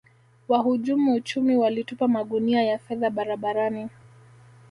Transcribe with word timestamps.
wahujumu 0.47 1.13
uchumi 1.13 1.55
walitupa 1.55 2.07
magunia 2.07 2.63
ya 2.63 2.79
fedha 2.79 3.09
barabarani 3.09 3.87